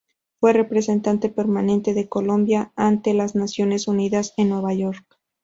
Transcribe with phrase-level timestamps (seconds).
[0.39, 5.05] Fue Representante Permanente de Colombia ante las Naciones Unidas en Nueva York.